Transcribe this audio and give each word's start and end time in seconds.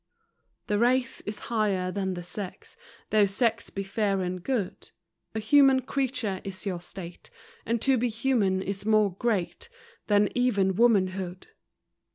The 0.65 0.79
race 0.79 1.21
is 1.27 1.37
higher 1.53 1.91
than 1.91 2.15
the 2.15 2.23
sex, 2.23 2.75
Though 3.11 3.27
sex 3.27 3.69
be 3.69 3.83
fair 3.83 4.21
and 4.23 4.41
good; 4.43 4.89
A 5.35 5.39
Human 5.39 5.81
Creature 5.83 6.41
is 6.43 6.65
your 6.65 6.81
state, 6.81 7.29
And 7.67 7.79
to 7.83 7.99
be 7.99 8.09
human 8.09 8.63
is 8.63 8.83
more 8.83 9.13
great 9.13 9.69
Than 10.07 10.29
even 10.33 10.73
womanhood! 10.75 11.49